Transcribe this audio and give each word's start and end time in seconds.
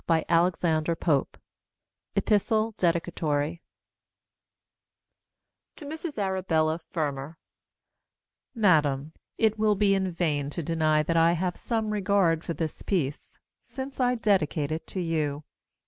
]Epistle 2.15 2.71
Dedicatory 2.79 3.61
To 5.75 5.85
Mrs 5.85 6.17
Arabella 6.17 6.79
Fermor 6.79 7.37
Madam, 8.55 9.13
It 9.37 9.59
will 9.59 9.75
be 9.75 9.93
in 9.93 10.11
vain 10.11 10.49
to 10.49 10.63
deny 10.63 11.03
that 11.03 11.17
I 11.17 11.33
have 11.33 11.55
some 11.55 11.91
regard 11.91 12.43
for 12.43 12.55
this 12.55 12.81
piece, 12.81 13.39
since 13.63 13.99
I 13.99 14.15
dedicate 14.15 14.71
it 14.71 14.87
to 14.87 14.99
you. 14.99 15.43